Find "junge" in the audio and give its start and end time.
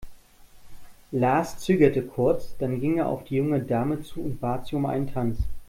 3.35-3.61